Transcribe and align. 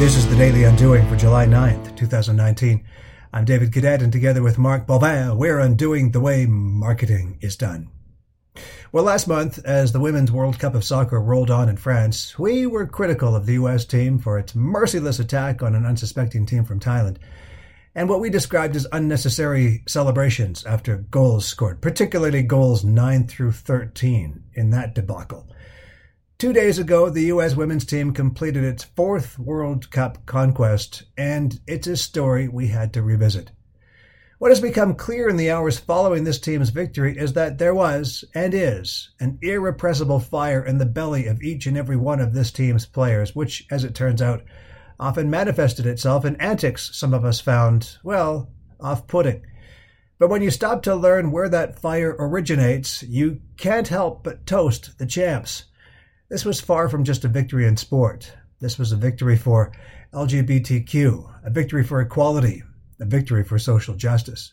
This 0.00 0.16
is 0.16 0.26
the 0.26 0.34
Daily 0.34 0.64
Undoing 0.64 1.06
for 1.10 1.16
July 1.16 1.44
9th, 1.44 1.94
2019. 1.94 2.82
I'm 3.34 3.44
David 3.44 3.70
Cadet, 3.70 4.00
and 4.00 4.10
together 4.10 4.42
with 4.42 4.56
Mark 4.56 4.86
Boivin, 4.86 5.36
we're 5.36 5.58
undoing 5.58 6.10
the 6.10 6.20
way 6.20 6.46
marketing 6.46 7.36
is 7.42 7.54
done. 7.54 7.90
Well, 8.92 9.04
last 9.04 9.28
month, 9.28 9.62
as 9.66 9.92
the 9.92 10.00
Women's 10.00 10.32
World 10.32 10.58
Cup 10.58 10.74
of 10.74 10.84
Soccer 10.84 11.20
rolled 11.20 11.50
on 11.50 11.68
in 11.68 11.76
France, 11.76 12.38
we 12.38 12.64
were 12.64 12.86
critical 12.86 13.36
of 13.36 13.44
the 13.44 13.52
US 13.52 13.84
team 13.84 14.18
for 14.18 14.38
its 14.38 14.54
merciless 14.54 15.18
attack 15.18 15.62
on 15.62 15.74
an 15.74 15.84
unsuspecting 15.84 16.46
team 16.46 16.64
from 16.64 16.80
Thailand, 16.80 17.18
and 17.94 18.08
what 18.08 18.20
we 18.20 18.30
described 18.30 18.76
as 18.76 18.86
unnecessary 18.92 19.82
celebrations 19.86 20.64
after 20.64 20.96
goals 20.96 21.44
scored, 21.44 21.82
particularly 21.82 22.42
goals 22.42 22.84
9 22.84 23.26
through 23.26 23.52
13 23.52 24.44
in 24.54 24.70
that 24.70 24.94
debacle. 24.94 25.46
Two 26.40 26.54
days 26.54 26.78
ago, 26.78 27.10
the 27.10 27.24
U.S. 27.24 27.54
women's 27.54 27.84
team 27.84 28.14
completed 28.14 28.64
its 28.64 28.82
fourth 28.82 29.38
World 29.38 29.90
Cup 29.90 30.24
conquest, 30.24 31.02
and 31.18 31.60
it's 31.66 31.86
a 31.86 31.98
story 31.98 32.48
we 32.48 32.68
had 32.68 32.94
to 32.94 33.02
revisit. 33.02 33.50
What 34.38 34.50
has 34.50 34.58
become 34.58 34.94
clear 34.94 35.28
in 35.28 35.36
the 35.36 35.50
hours 35.50 35.78
following 35.78 36.24
this 36.24 36.40
team's 36.40 36.70
victory 36.70 37.14
is 37.14 37.34
that 37.34 37.58
there 37.58 37.74
was, 37.74 38.24
and 38.34 38.54
is, 38.54 39.10
an 39.20 39.38
irrepressible 39.42 40.18
fire 40.18 40.64
in 40.64 40.78
the 40.78 40.86
belly 40.86 41.26
of 41.26 41.42
each 41.42 41.66
and 41.66 41.76
every 41.76 41.98
one 41.98 42.20
of 42.20 42.32
this 42.32 42.50
team's 42.50 42.86
players, 42.86 43.36
which, 43.36 43.66
as 43.70 43.84
it 43.84 43.94
turns 43.94 44.22
out, 44.22 44.42
often 44.98 45.28
manifested 45.28 45.84
itself 45.84 46.24
in 46.24 46.36
antics 46.36 46.96
some 46.98 47.12
of 47.12 47.22
us 47.22 47.38
found, 47.38 47.98
well, 48.02 48.50
off 48.80 49.06
putting. 49.06 49.44
But 50.18 50.30
when 50.30 50.40
you 50.40 50.50
stop 50.50 50.82
to 50.84 50.94
learn 50.94 51.32
where 51.32 51.50
that 51.50 51.78
fire 51.78 52.16
originates, 52.18 53.02
you 53.02 53.42
can't 53.58 53.88
help 53.88 54.24
but 54.24 54.46
toast 54.46 54.96
the 54.96 55.04
champs. 55.04 55.64
This 56.30 56.44
was 56.44 56.60
far 56.60 56.88
from 56.88 57.02
just 57.02 57.24
a 57.24 57.28
victory 57.28 57.66
in 57.66 57.76
sport. 57.76 58.32
This 58.60 58.78
was 58.78 58.92
a 58.92 58.96
victory 58.96 59.36
for 59.36 59.72
LGBTQ, 60.12 61.44
a 61.44 61.50
victory 61.50 61.82
for 61.82 62.00
equality, 62.00 62.62
a 63.00 63.04
victory 63.04 63.42
for 63.42 63.58
social 63.58 63.96
justice. 63.96 64.52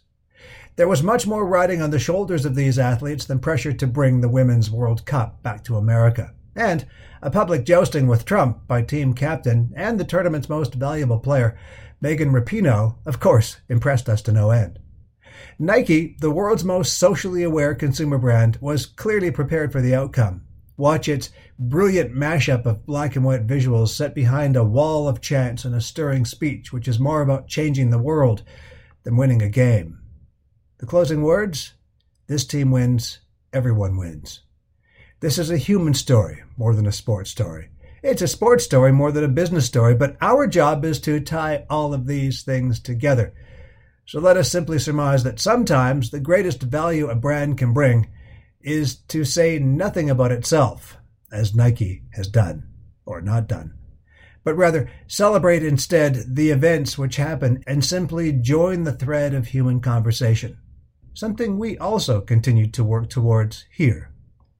There 0.75 0.88
was 0.88 1.03
much 1.03 1.28
more 1.28 1.45
riding 1.45 1.84
on 1.84 1.92
the 1.92 2.00
shoulders 2.00 2.45
of 2.45 2.56
these 2.56 2.80
athletes 2.80 3.25
than 3.25 3.38
pressure 3.38 3.73
to 3.73 3.86
bring 3.86 4.22
the 4.22 4.28
Women's 4.28 4.72
World 4.72 5.06
Cup 5.06 5.44
back 5.44 5.64
to 5.66 5.78
America. 5.78 6.34
And 6.56 6.88
a 7.22 7.30
public 7.30 7.64
jousting 7.64 8.08
with 8.08 8.25
Trump 8.25 8.67
by 8.67 8.81
team 8.81 9.14
captain 9.14 9.72
and 9.75 10.00
the 10.00 10.03
tournament's 10.03 10.50
most 10.50 10.73
valuable 10.73 11.19
player, 11.19 11.59
Megan 12.02 12.31
Rapinoe, 12.31 12.95
of 13.06 13.19
course, 13.19 13.58
impressed 13.69 14.09
us 14.09 14.23
to 14.23 14.31
no 14.31 14.50
end. 14.50 14.80
Nike, 15.59 16.17
the 16.22 16.31
world's 16.31 16.64
most 16.64 16.97
socially 16.97 17.44
aware 17.44 17.75
consumer 17.75 18.17
brand, 18.17 18.58
was 18.62 18.88
clearly 18.88 19.30
prepared 19.30 19.72
for 19.72 19.80
the 19.80 19.94
outcome 19.94 20.47
Watch 20.78 21.09
its 21.09 21.31
brilliant 21.58 22.14
mashup 22.14 22.67
of 22.67 22.86
black 22.86 23.16
and 23.16 23.25
white 23.25 23.47
visuals 23.47 23.89
set 23.89 24.14
behind 24.14 24.56
a 24.56 24.64
wall 24.64 25.08
of 25.08 25.22
chants 25.22 25.66
and 25.66 25.73
a 25.73 25.81
stirring 25.81 26.23
speech, 26.23 26.72
which 26.72 26.88
is 26.88 27.00
more 27.00 27.22
about 27.22 27.47
changing 27.47 27.89
the 27.89 27.97
world 27.97 28.44
than 29.03 29.17
winning 29.17 29.42
a 29.42 29.50
game. 29.50 30.00
The 30.78 30.86
closing 30.86 31.23
words 31.23 31.73
this 32.28 32.45
team 32.45 32.72
wins, 32.72 33.19
everyone 33.53 33.97
wins. 33.97 34.42
This 35.22 35.39
is 35.39 35.50
a 35.50 35.58
human 35.58 35.94
story 35.94 36.44
more 36.58 36.75
than 36.75 36.86
a 36.86 36.91
sports 36.91 37.31
story. 37.31 37.69
It's 38.03 38.22
a 38.22 38.28
sports 38.28 38.66
story 38.66 38.91
more 38.91 39.12
than 39.12 39.23
a 39.23 39.30
business 39.30 39.66
story, 39.66 39.95
but 39.95 40.17
our 40.22 40.45
job 40.45 40.86
is 40.86 41.00
to 41.02 41.19
tie 41.19 41.66
all 41.69 41.94
of 41.94 42.06
these 42.06 42.44
things 42.44 42.80
together. 42.80 43.34
So 44.06 44.19
let 44.19 44.38
us 44.38 44.52
simply 44.52 44.78
surmise 44.78 45.23
that 45.23 45.39
sometimes 45.39 46.12
the 46.12 46.19
greatest 46.19 46.62
value 46.62 47.09
a 47.09 47.16
brand 47.16 47.58
can 47.58 47.73
bring 47.73 48.08
is 48.68 48.96
to 48.96 49.23
say 49.23 49.58
nothing 49.58 50.10
about 50.10 50.32
itself, 50.32 50.98
as 51.32 51.56
Nike 51.56 52.04
has 52.14 52.28
done, 52.28 52.68
or 53.06 53.22
not 53.22 53.48
done, 53.48 53.74
but 54.44 54.56
rather 54.56 54.90
celebrate 55.08 55.64
instead 55.64 56.36
the 56.36 56.50
events 56.50 56.98
which 56.98 57.16
happen 57.16 57.64
and 57.66 57.84
simply 57.84 58.34
join 58.34 58.84
the 58.84 58.92
thread 58.92 59.34
of 59.34 59.47
human 59.47 59.80
conversation, 59.80 60.58
something 61.14 61.58
we 61.58 61.78
also 61.78 62.19
continue 62.19 62.68
to 62.68 62.84
work 62.84 63.09
towards 63.09 63.66
here 63.72 64.12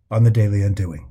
on 0.10 0.24
the 0.24 0.31
Daily 0.31 0.62
Undoing. 0.62 1.10